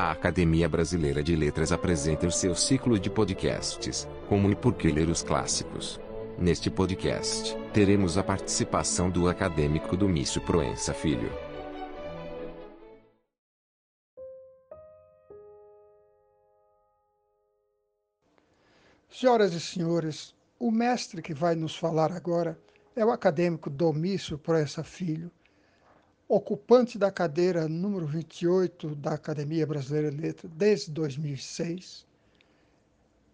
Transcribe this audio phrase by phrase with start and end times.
[0.00, 4.92] A Academia Brasileira de Letras apresenta o seu ciclo de podcasts, Como e Por que
[4.92, 5.98] Ler os Clássicos.
[6.38, 11.28] Neste podcast, teremos a participação do acadêmico Domício Proença Filho.
[19.10, 22.56] Senhoras e senhores, o mestre que vai nos falar agora
[22.94, 25.28] é o acadêmico Domício Proença Filho,
[26.28, 32.06] ocupante da cadeira número 28 da Academia Brasileira de Letras desde 2006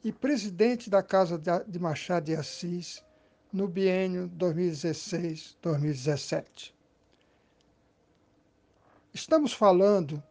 [0.04, 3.02] e presidente da Casa de Machado de Assis
[3.52, 6.72] no biênio 2016-2017.
[9.12, 10.22] Estamos falando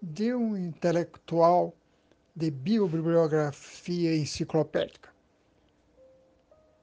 [0.00, 1.74] de um intelectual
[2.34, 5.10] de biobibliografia enciclopédica,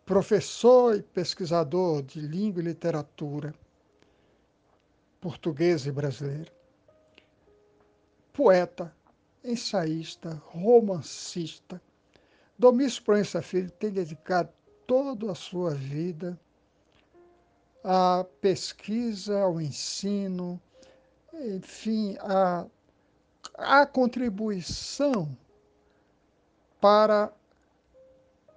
[0.06, 3.56] professor e pesquisador de língua e literatura,
[5.26, 6.52] portuguesa e brasileira.
[8.32, 8.96] Poeta,
[9.44, 11.82] ensaísta, romancista,
[12.60, 14.54] Domício Proença Filho tem dedicado
[14.86, 16.40] toda a sua vida
[17.84, 20.62] à pesquisa, ao ensino,
[21.34, 22.68] enfim, à,
[23.56, 25.36] à contribuição
[26.80, 27.34] para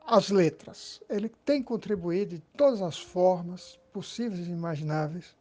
[0.05, 1.01] as letras.
[1.09, 5.38] Ele tem contribuído de todas as formas possíveis e imagináveis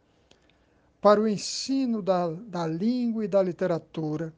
[1.02, 4.34] para o ensino da, da língua e da literatura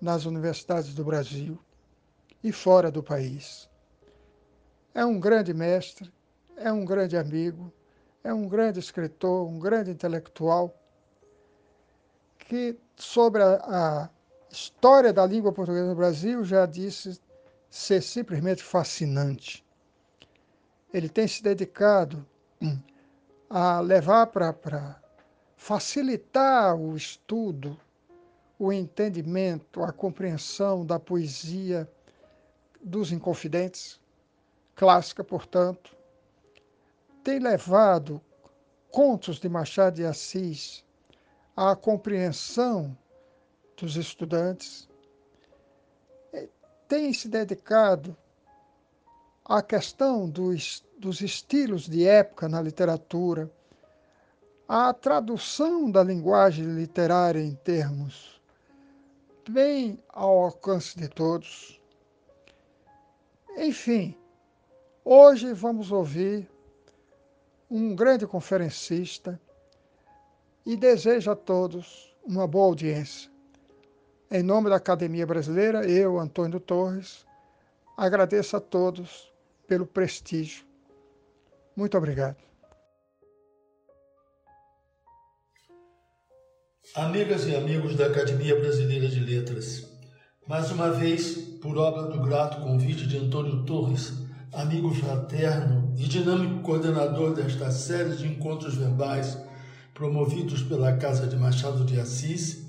[0.00, 1.58] nas universidades do Brasil
[2.42, 3.68] e fora do país.
[4.94, 6.12] É um grande mestre,
[6.56, 7.72] é um grande amigo,
[8.22, 10.74] é um grande escritor, um grande intelectual
[12.38, 14.10] que, sobre a, a
[14.50, 17.20] história da língua portuguesa no Brasil, já disse
[17.68, 19.64] ser simplesmente fascinante.
[20.92, 22.26] Ele tem se dedicado
[23.48, 24.99] a levar para
[25.60, 27.78] facilitar o estudo,
[28.58, 31.86] o entendimento, a compreensão da poesia
[32.80, 34.00] dos Inconfidentes,
[34.74, 35.94] clássica, portanto,
[37.22, 38.22] tem levado
[38.90, 40.82] contos de Machado de Assis
[41.54, 42.96] à compreensão
[43.76, 44.88] dos estudantes,
[46.88, 48.16] tem se dedicado
[49.44, 53.52] à questão dos, dos estilos de época na literatura,
[54.72, 58.40] a tradução da linguagem literária em termos
[59.48, 61.82] bem ao alcance de todos.
[63.56, 64.16] Enfim,
[65.04, 66.48] hoje vamos ouvir
[67.68, 69.40] um grande conferencista
[70.64, 73.28] e desejo a todos uma boa audiência.
[74.30, 77.26] Em nome da Academia Brasileira, eu, Antônio Torres,
[77.96, 79.34] agradeço a todos
[79.66, 80.64] pelo prestígio.
[81.74, 82.49] Muito obrigado.
[86.96, 89.88] Amigas e amigos da Academia Brasileira de Letras,
[90.48, 94.12] mais uma vez, por obra do grato convite de Antônio Torres,
[94.52, 99.38] amigo fraterno e dinâmico coordenador desta série de encontros verbais
[99.94, 102.66] promovidos pela Casa de Machado de Assis,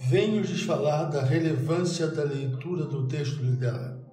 [0.00, 4.04] venho lhes falar da relevância da leitura do texto literário.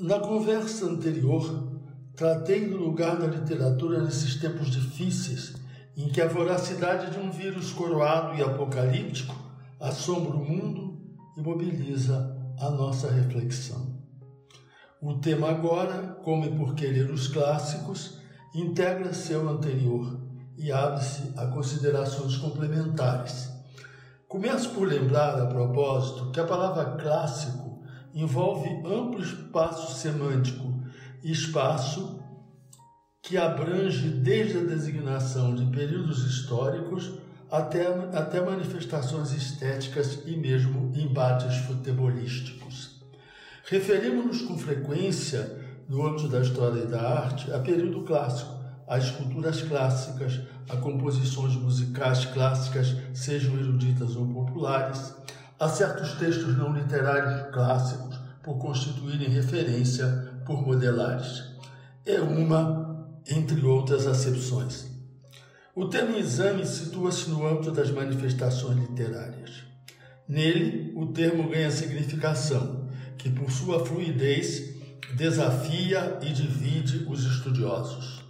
[0.00, 1.80] Na conversa anterior,
[2.14, 5.60] tratei do lugar da literatura nesses tempos difíceis
[5.96, 9.34] em que a voracidade de um vírus coroado e apocalíptico
[9.80, 10.98] assombra o mundo
[11.36, 14.00] e mobiliza a nossa reflexão.
[15.00, 18.18] O tema agora, como e por querer os clássicos,
[18.54, 20.20] integra seu anterior
[20.56, 23.50] e abre-se a considerações complementares.
[24.28, 27.82] Começo por lembrar, a propósito, que a palavra clássico
[28.14, 30.72] envolve amplo espaço semântico
[31.22, 32.21] espaço
[33.22, 37.12] que abrange desde a designação de períodos históricos
[37.48, 43.00] até, até manifestações estéticas e mesmo embates futebolísticos.
[43.64, 49.62] Referimos-nos com frequência, no âmbito da história e da arte, a período clássico, a esculturas
[49.62, 55.14] clássicas, a composições musicais clássicas, sejam eruditas ou populares,
[55.60, 61.52] a certos textos não literários clássicos, por constituírem referência por modelares.
[62.04, 62.81] É uma
[63.28, 64.90] entre outras acepções.
[65.74, 69.64] O termo exame situa-se no âmbito das manifestações literárias.
[70.28, 74.74] Nele, o termo ganha significação, que por sua fluidez
[75.16, 78.22] desafia e divide os estudiosos.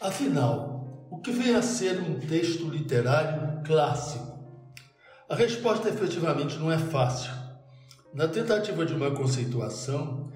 [0.00, 4.36] Afinal, o que vem a ser um texto literário clássico?
[5.28, 7.32] A resposta efetivamente não é fácil.
[8.14, 10.30] Na tentativa de uma conceituação,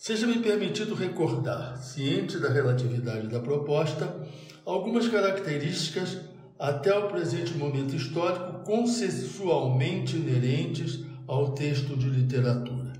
[0.00, 4.26] Seja-me permitido recordar, ciente da relatividade da proposta,
[4.64, 6.16] algumas características
[6.58, 12.94] até o presente momento histórico consensualmente inerentes ao texto de literatura.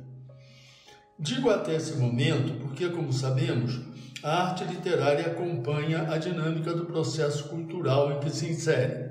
[1.18, 3.80] Digo até esse momento porque, como sabemos,
[4.22, 9.08] a arte literária acompanha a dinâmica do processo cultural em que se insere,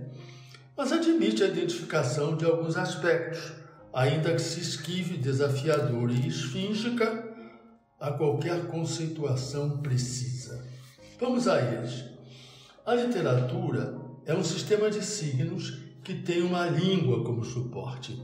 [0.77, 3.51] mas admite a identificação de alguns aspectos,
[3.92, 7.28] ainda que se esquive desafiadora e esfíngica
[7.99, 10.63] a qualquer conceituação precisa.
[11.19, 12.05] Vamos a eles.
[12.85, 18.19] A literatura é um sistema de signos que tem uma língua como suporte.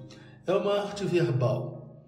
[0.47, 2.05] É uma arte verbal.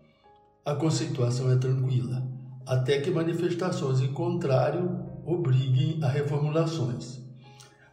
[0.64, 2.26] A conceituação é tranquila,
[2.66, 7.20] até que manifestações em contrário obriguem a reformulações.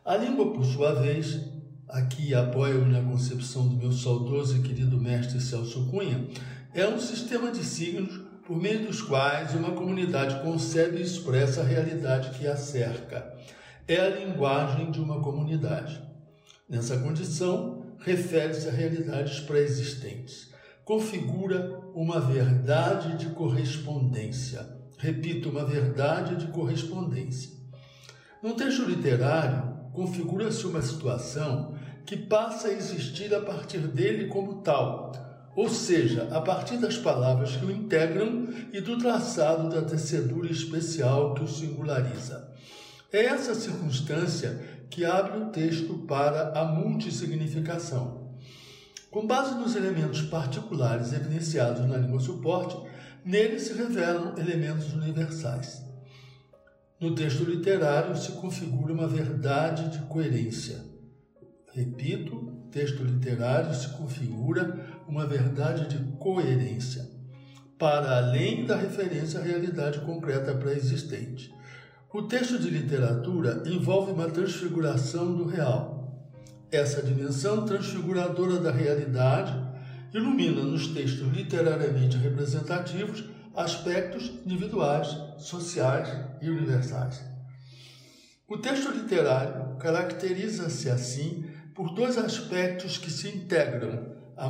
[0.04, 1.40] A língua, por sua vez,
[1.88, 6.28] aqui apoio na concepção do meu saudoso e querido mestre Celso Cunha,
[6.72, 11.64] é um sistema de signos por meio dos quais uma comunidade concebe e expressa a
[11.64, 13.34] realidade que a cerca.
[13.88, 16.02] É a linguagem de uma comunidade.
[16.68, 20.52] Nessa condição, refere-se a realidades pré-existentes.
[20.84, 24.68] Configura uma verdade de correspondência.
[24.98, 27.50] Repito, uma verdade de correspondência.
[28.42, 31.74] No texto literário, configura-se uma situação
[32.04, 35.12] que passa a existir a partir dele como tal,
[35.56, 41.34] ou seja, a partir das palavras que o integram e do traçado da tecedura especial
[41.34, 42.52] que o singulariza.
[43.12, 48.34] É essa circunstância que abre o texto para a multissignificação.
[49.10, 52.76] Com base nos elementos particulares evidenciados na língua suporte,
[53.24, 55.84] nele se revelam elementos universais.
[56.98, 60.84] No texto literário se configura uma verdade de coerência.
[61.72, 67.08] Repito, texto literário se configura uma verdade de coerência,
[67.78, 71.54] para além da referência à realidade concreta pré-existente.
[72.12, 76.30] O texto de literatura envolve uma transfiguração do real.
[76.70, 79.52] Essa dimensão transfiguradora da realidade
[80.12, 83.24] ilumina nos textos literariamente representativos
[83.54, 85.08] aspectos individuais,
[85.38, 86.08] sociais
[86.40, 87.22] e universais.
[88.48, 94.48] O texto literário caracteriza-se assim por dois aspectos que se integram a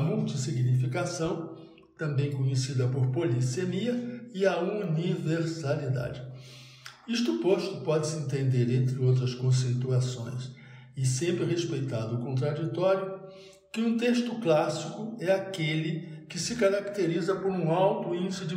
[0.00, 1.56] multissignificação,
[1.96, 6.20] também conhecida por polissemia, e a universalidade.
[7.06, 10.50] Isto posto, pode-se entender, entre outras conceituações,
[10.96, 13.20] e sempre respeitado o contraditório,
[13.72, 18.56] que um texto clássico é aquele que se caracteriza por um alto índice de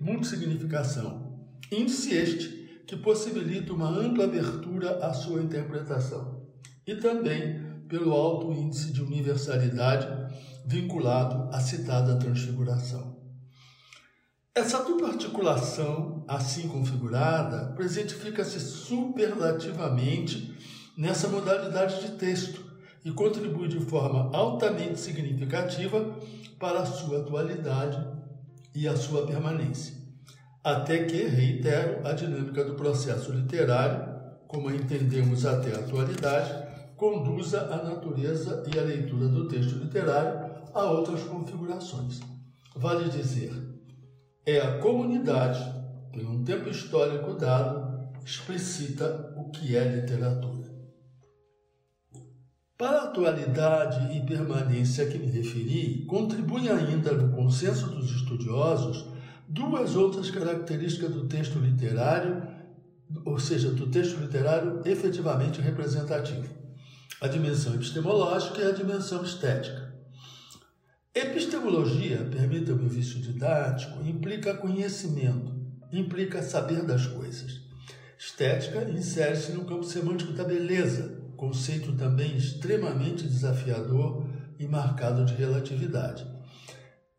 [0.00, 1.48] multissignificação.
[1.70, 6.46] Índice este que possibilita uma ampla abertura à sua interpretação.
[6.86, 10.06] E também pelo alto índice de universalidade
[10.64, 13.18] vinculado à citada transfiguração.
[14.54, 20.56] Essa dupla articulação, assim configurada, presentifica-se superlativamente
[20.96, 22.64] nessa modalidade de texto
[23.04, 26.16] e contribui de forma altamente significativa
[26.58, 28.06] para a sua atualidade
[28.74, 29.94] e a sua permanência.
[30.62, 36.52] Até que, reitero, a dinâmica do processo literário, como a entendemos até a atualidade,
[37.00, 42.20] conduza a natureza e a leitura do texto literário a outras configurações.
[42.76, 43.50] Vale dizer,
[44.44, 45.64] é a comunidade
[46.12, 50.68] que, num tempo histórico dado, explicita o que é literatura.
[52.76, 59.06] Para a atualidade e permanência a que me referi, contribuem ainda no consenso dos estudiosos
[59.48, 62.46] duas outras características do texto literário,
[63.24, 66.60] ou seja, do texto literário efetivamente representativo
[67.20, 69.92] a dimensão epistemológica e a dimensão estética.
[71.14, 75.54] Epistemologia, permita-me o vício didático, implica conhecimento,
[75.92, 77.60] implica saber das coisas.
[78.18, 84.26] Estética insere-se no campo semântico da beleza, conceito também extremamente desafiador
[84.58, 86.26] e marcado de relatividade.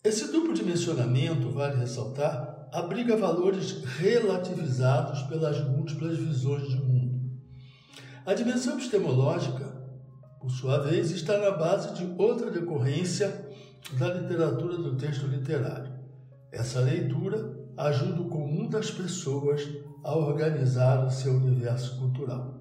[0.03, 7.21] Esse duplo dimensionamento, vale ressaltar, abriga valores relativizados pelas múltiplas visões de mundo.
[8.25, 9.70] A dimensão epistemológica
[10.41, 13.47] por sua vez, está na base de outra decorrência
[13.93, 15.93] da literatura do texto literário.
[16.51, 19.69] Essa leitura ajuda o comum das pessoas
[20.03, 22.59] a organizar o seu universo cultural.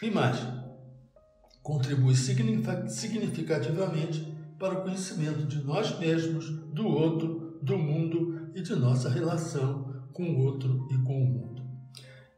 [0.00, 0.62] Imagem
[1.64, 9.08] contribui significativamente para o conhecimento de nós mesmos, do outro, do mundo e de nossa
[9.08, 11.64] relação com o outro e com o mundo.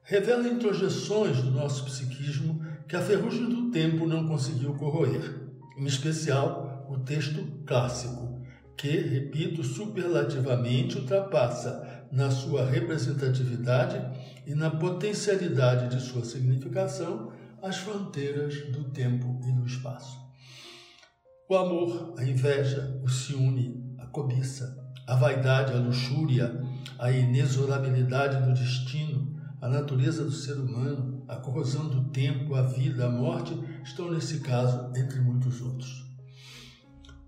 [0.02, 5.38] Revela introjeções do nosso psiquismo que a ferrugem do tempo não conseguiu corroer,
[5.76, 8.40] em especial o texto clássico,
[8.74, 14.02] que, repito, superlativamente ultrapassa na sua representatividade
[14.46, 17.30] e na potencialidade de sua significação
[17.62, 20.18] as fronteiras do tempo e do espaço.
[21.46, 24.74] O amor, a inveja, o ciúme, a cobiça,
[25.06, 26.62] a vaidade, a luxúria,
[26.98, 33.06] a inexorabilidade do destino, a natureza do ser humano, a corrosão do tempo, a vida,
[33.06, 36.04] a morte, estão nesse caso entre muitos outros.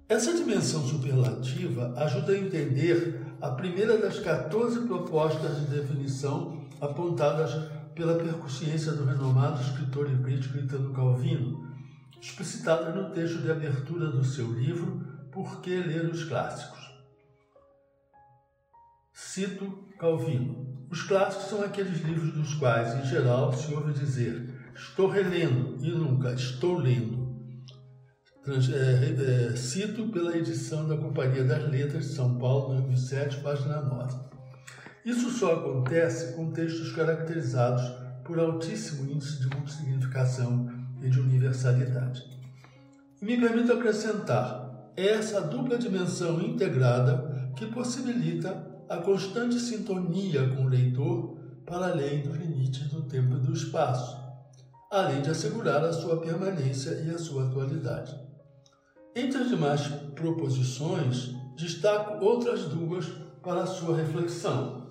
[0.09, 7.53] Essa dimensão superlativa ajuda a entender a primeira das 14 propostas de definição apontadas
[7.95, 11.69] pela percussiência do renomado escritor e crítico Italo Calvino,
[12.21, 16.88] explicitada no texto de abertura do seu livro Por que Ler os Clássicos.
[19.21, 20.87] Cito Calvino.
[20.89, 25.91] Os clássicos são aqueles livros dos quais, em geral, se ouve dizer estou relendo e
[25.91, 27.27] nunca estou lendo.
[28.47, 34.21] É, é, cito pela edição da Companhia das Letras de São Paulo, 2007, página 9.
[35.05, 37.83] Isso só acontece com textos caracterizados
[38.25, 40.71] por altíssimo índice de multisignificação
[41.03, 42.23] e de universalidade.
[43.21, 50.69] Me permito acrescentar, é essa dupla dimensão integrada que possibilita a constante sintonia com o
[50.69, 54.17] leitor para além dos limites do tempo e do espaço,
[54.91, 58.19] além de assegurar a sua permanência e a sua atualidade.
[59.15, 59.83] Entre as demais
[60.15, 63.07] proposições, destaco outras duas
[63.43, 64.89] para a sua reflexão.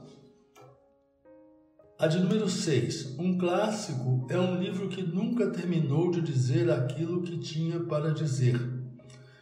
[1.98, 3.18] A de número 6.
[3.18, 8.60] Um clássico é um livro que nunca terminou de dizer aquilo que tinha para dizer.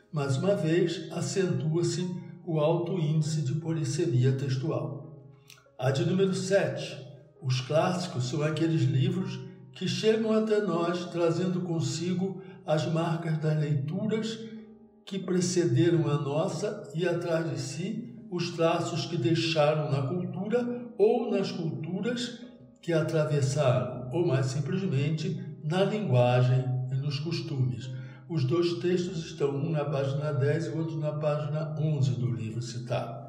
[0.09, 2.07] Mais uma vez, acentua-se
[2.45, 5.23] o alto índice de polissemia textual.
[5.79, 6.97] A de número 7.
[7.41, 9.39] Os clássicos são aqueles livros
[9.73, 14.39] que chegam até nós trazendo consigo as marcas das leituras
[15.05, 21.31] que precederam a nossa e atrás de si os traços que deixaram na cultura ou
[21.31, 22.39] nas culturas
[22.81, 27.89] que atravessaram, ou mais simplesmente na linguagem e nos costumes.
[28.27, 32.59] Os dois textos estão um na página 10 e outro na página 11 do livro
[32.59, 33.23] citado.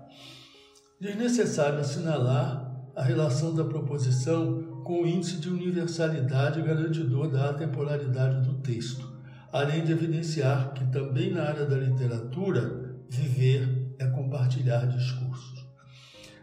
[0.98, 8.54] Desnecessário assinalar a relação da proposição com o índice de universalidade garantidor da atemporalidade do
[8.54, 9.06] texto,
[9.52, 15.66] além de evidenciar que também na área da literatura, viver é compartilhar discursos.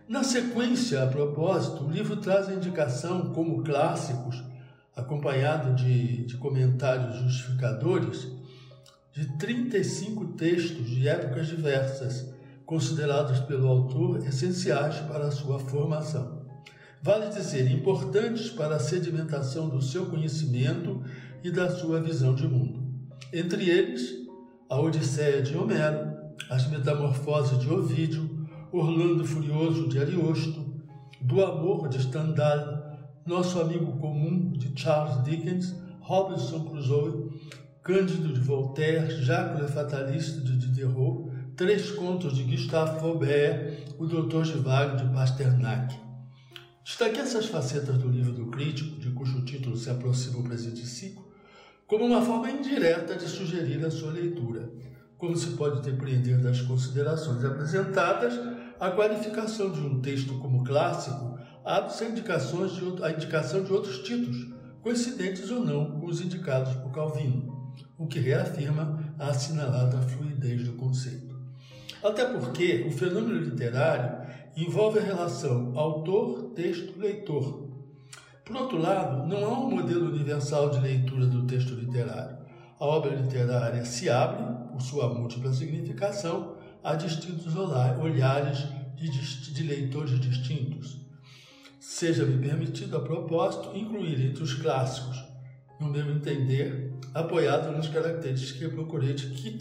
[0.08, 4.44] Na sequência, a propósito, o livro traz a indicação como clássicos,
[4.96, 8.43] acompanhado de, de comentários justificadores,
[9.14, 12.34] de 35 textos de épocas diversas,
[12.66, 16.42] considerados pelo autor essenciais para a sua formação.
[17.02, 21.04] Vale dizer, importantes para a sedimentação do seu conhecimento
[21.44, 22.82] e da sua visão de mundo.
[23.32, 24.26] Entre eles,
[24.68, 26.12] a Odisseia de Homero,
[26.50, 30.74] as Metamorfoses de Ovídio, Orlando Furioso de Ariosto,
[31.22, 37.30] Do Amor de Stendhal, Nosso Amigo Comum de Charles Dickens, Robinson Crusoe,
[37.84, 44.46] Cândido de Voltaire, Jacques Le Fataliste de Diderot, Três Contos de Gustave Flaubert, O Doutor
[44.46, 45.94] Givago de Pasternak.
[46.86, 51.28] Destaquei essas facetas do livro do crítico, de cujo título se aproxima o presente ciclo,
[51.86, 54.72] como uma forma indireta de sugerir a sua leitura,
[55.18, 58.40] como se pode depreender das considerações apresentadas
[58.80, 64.48] a qualificação de um texto como clássico abre-se a, a indicação de outros títulos,
[64.82, 67.63] coincidentes ou não com os indicados por Calvino,
[68.04, 71.34] o que reafirma a assinalada fluidez do conceito.
[72.04, 74.24] Até porque o fenômeno literário
[74.58, 77.70] envolve a relação autor-texto-leitor.
[78.46, 82.38] Por outro lado, não há um modelo universal de leitura do texto literário.
[82.78, 91.00] A obra literária se abre, por sua múltipla significação, a distintos olhares de, leitores distintos.
[91.80, 95.24] Seja-me permitido, a propósito, incluir entre os clássicos,
[95.80, 96.83] no meu entender,
[97.14, 99.16] apoiado nas características que eu procurei,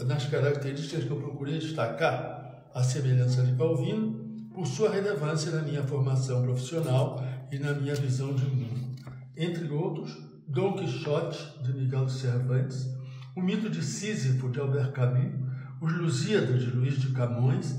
[0.05, 4.23] nas características que eu procurei destacar, a semelhança de Calvino,
[4.53, 8.95] por sua relevância na minha formação profissional e na minha visão de mundo.
[9.35, 12.87] Entre outros, Dom Quixote, de Miguel Cervantes,
[13.35, 15.33] o mito de Sísifo, de Albert Camus,
[15.81, 17.75] os Lusíadas de Luís de Camões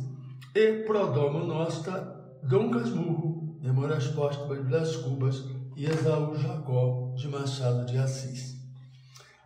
[0.55, 5.45] e Prodomo Nostra, Dom Casmurro, Memórias Póstumas de Blas Cubas
[5.77, 8.54] e Esaú Jacó de Machado de Assis.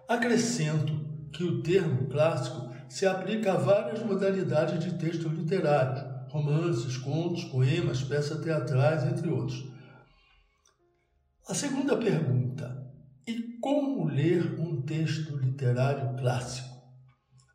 [0.08, 0.98] Acrescento
[1.34, 8.02] que o termo clássico se aplica a várias modalidades de textos literários, romances, contos, poemas,
[8.02, 9.70] peças teatrais, entre outros.
[11.46, 12.90] A segunda pergunta:
[13.26, 16.74] e como ler um texto literário clássico?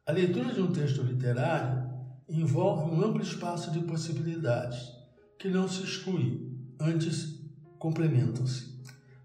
[0.05, 1.89] A leitura de um texto literário
[2.29, 4.77] envolve um amplo espaço de possibilidades,
[5.39, 7.33] que não se excluem, antes
[7.79, 8.79] complementam-se.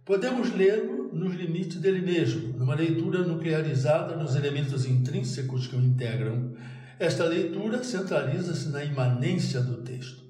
[0.06, 6.52] Podemos lê-lo nos limites dele mesmo, numa leitura nuclearizada nos elementos intrínsecos que o integram.
[6.98, 10.22] Esta leitura centraliza-se na imanência do texto.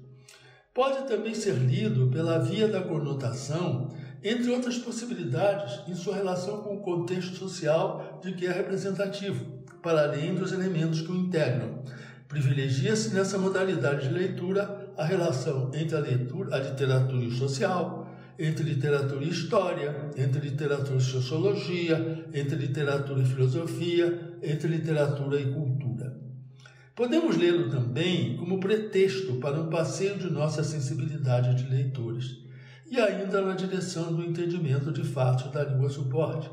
[0.73, 3.89] Pode também ser lido pela via da conotação,
[4.23, 9.45] entre outras possibilidades, em sua relação com o contexto social de que é representativo,
[9.81, 11.83] para além dos elementos que o integram.
[12.27, 17.98] Privilegia-se nessa modalidade de leitura a relação entre a, leitura, a literatura e o social,
[18.39, 25.51] entre literatura e história, entre literatura e sociologia, entre literatura e filosofia, entre literatura e
[25.51, 26.17] cultura.
[26.95, 32.37] Podemos lê-lo também como pretexto para um passeio de nossa sensibilidade de leitores,
[32.89, 36.49] e ainda na direção do entendimento de fatos da língua suporte.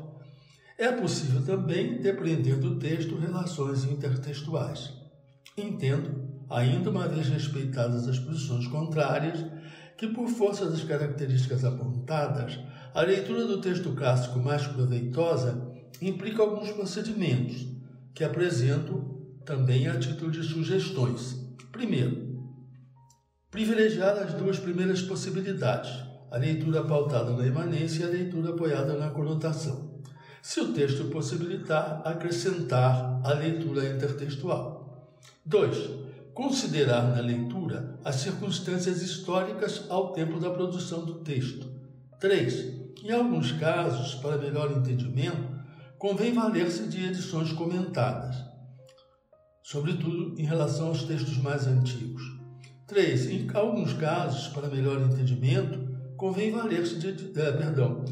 [0.77, 4.93] É possível também depreender do texto relações intertextuais.
[5.57, 9.43] Entendo, ainda uma vez respeitadas as posições contrárias,
[9.97, 12.59] que, por força das características apontadas,
[12.93, 17.65] a leitura do texto clássico mais proveitosa implica alguns procedimentos,
[18.13, 21.35] que apresento também a título de sugestões.
[21.71, 22.37] Primeiro,
[23.49, 25.91] privilegiar as duas primeiras possibilidades,
[26.29, 30.01] a leitura pautada na imanência e a leitura apoiada na conotação.
[30.41, 35.17] Se o texto possibilitar, acrescentar a leitura intertextual.
[35.45, 36.06] 2
[36.37, 41.67] considerar na leitura as circunstâncias históricas ao tempo da produção do texto.
[42.19, 42.93] 3.
[43.03, 45.49] Em alguns casos, para melhor entendimento,
[45.97, 48.35] convém valer-se de edições comentadas,
[49.63, 52.21] sobretudo em relação aos textos mais antigos.
[52.85, 53.31] 3.
[53.31, 57.31] Em alguns casos, para melhor entendimento, convém valer-se de.
[57.35, 58.05] Eh, perdão.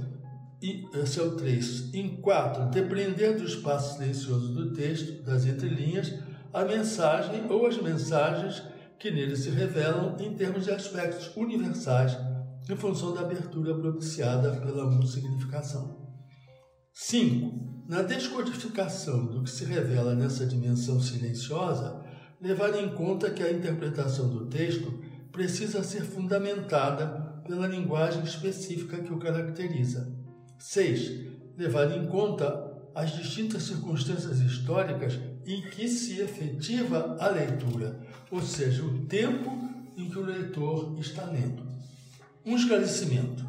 [0.63, 1.93] E, esse é o 3.
[1.93, 2.71] Em 4.
[2.71, 6.11] Depender do espaço silencioso do texto, das entrelinhas,
[6.55, 8.63] a mensagem ou as mensagens
[8.97, 12.17] que nele se revelam em termos de aspectos universais,
[12.69, 16.15] em função da abertura propiciada pela significação.
[16.93, 17.85] 5.
[17.89, 22.01] Na descodificação do que se revela nessa dimensão silenciosa,
[22.41, 29.11] levar em conta que a interpretação do texto precisa ser fundamentada pela linguagem específica que
[29.11, 30.09] o caracteriza.
[30.57, 31.57] 6.
[31.57, 32.63] Levar em conta
[32.95, 37.99] as distintas circunstâncias históricas em que se efetiva a leitura,
[38.31, 39.51] ou seja, o tempo
[39.95, 41.63] em que o leitor está lendo.
[42.45, 43.45] Um esclarecimento.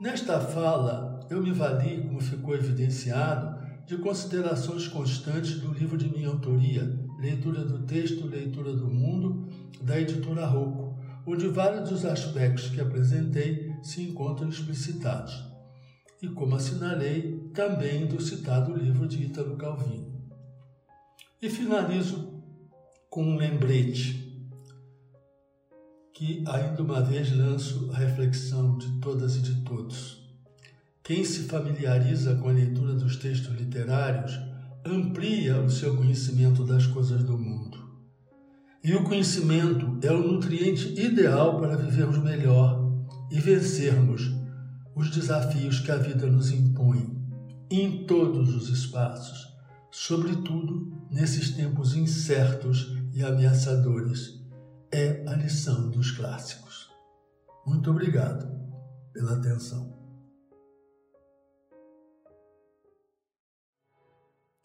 [0.00, 6.28] Nesta fala, eu me vali, como ficou evidenciado, de considerações constantes do livro de minha
[6.28, 9.48] autoria, Leitura do Texto, Leitura do Mundo,
[9.82, 15.50] da editora Rocco, onde vários dos aspectos que apresentei se encontram explicitados
[16.22, 20.09] e, como assinalei, também do citado livro de Ítalo Calvino.
[21.42, 22.42] E finalizo
[23.08, 24.46] com um lembrete
[26.12, 30.22] que ainda uma vez lanço a reflexão de todas e de todos.
[31.02, 34.38] Quem se familiariza com a leitura dos textos literários
[34.84, 37.78] amplia o seu conhecimento das coisas do mundo.
[38.84, 42.86] E o conhecimento é o nutriente ideal para vivermos melhor
[43.30, 44.30] e vencermos
[44.94, 47.18] os desafios que a vida nos impõe
[47.70, 49.49] em todos os espaços,
[49.90, 54.40] sobretudo nesses tempos incertos e ameaçadores.
[54.92, 56.90] É a lição dos clássicos.
[57.66, 58.48] Muito obrigado
[59.12, 59.98] pela atenção.